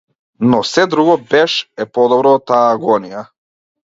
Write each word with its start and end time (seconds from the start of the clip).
Но 0.51 0.61
сѐ 0.67 0.85
друго 0.93 1.17
беш 1.33 1.57
е 1.85 1.87
подобро 1.97 2.33
од 2.39 2.47
таа 2.53 2.63
агонија! 2.79 3.21